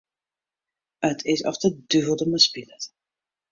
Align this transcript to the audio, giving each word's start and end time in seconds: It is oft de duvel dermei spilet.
It 1.09 1.21
is 1.27 1.43
oft 1.49 1.61
de 1.65 1.69
duvel 1.91 2.17
dermei 2.19 2.43
spilet. 2.45 2.83